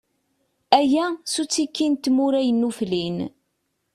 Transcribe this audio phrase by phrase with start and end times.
[0.79, 3.17] Aya, s uttiki n tmura yennuflin.